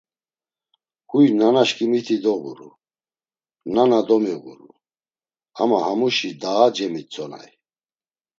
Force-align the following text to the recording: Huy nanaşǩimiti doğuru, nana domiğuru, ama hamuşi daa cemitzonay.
Huy 1.09 1.25
nanaşǩimiti 1.39 2.17
doğuru, 2.23 2.69
nana 3.73 3.99
domiğuru, 4.07 4.69
ama 5.61 5.77
hamuşi 5.85 6.31
daa 6.41 6.65
cemitzonay. 6.75 7.49